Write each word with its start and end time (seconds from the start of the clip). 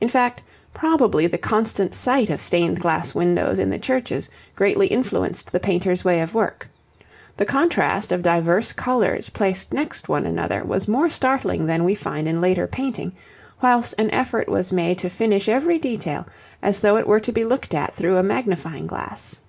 In 0.00 0.08
fact 0.08 0.42
probably 0.72 1.26
the 1.26 1.36
constant 1.36 1.94
sight 1.94 2.30
of 2.30 2.40
stained 2.40 2.80
glass 2.80 3.14
windows 3.14 3.58
in 3.58 3.68
the 3.68 3.78
churches 3.78 4.30
greatly 4.56 4.86
influenced 4.86 5.52
the 5.52 5.60
painters' 5.60 6.06
way 6.06 6.22
of 6.22 6.32
work. 6.32 6.70
The 7.36 7.44
contrast 7.44 8.10
of 8.10 8.22
divers 8.22 8.72
colours 8.72 9.28
placed 9.28 9.74
next 9.74 10.08
one 10.08 10.24
another 10.24 10.64
was 10.64 10.88
more 10.88 11.10
startling 11.10 11.66
than 11.66 11.84
we 11.84 11.94
find 11.94 12.26
in 12.26 12.40
later 12.40 12.66
painting, 12.66 13.12
whilst 13.62 13.94
an 13.98 14.10
effort 14.10 14.48
was 14.48 14.72
made 14.72 14.96
to 15.00 15.10
finish 15.10 15.50
every 15.50 15.76
detail 15.78 16.26
as 16.62 16.80
though 16.80 16.96
it 16.96 17.06
were 17.06 17.20
to 17.20 17.30
be 17.32 17.44
looked 17.44 17.74
at 17.74 17.94
through 17.94 18.16
a 18.16 18.22
magnifying 18.22 18.86
glass. 18.86 19.42